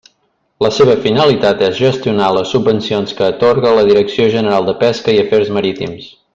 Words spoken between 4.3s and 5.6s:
General de Pesca i Afers